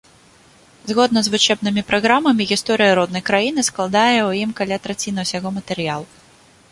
Згодна 0.91 1.19
з 1.25 1.33
вучэбнымі 1.33 1.83
праграмамі, 1.89 2.47
гісторыя 2.51 2.95
роднай 2.99 3.23
краіны 3.29 3.61
складае 3.69 4.15
ў 4.29 4.47
ім 4.47 4.51
каля 4.61 4.77
траціны 4.87 5.19
ўсяго 5.27 5.49
матэрыялу. 5.59 6.07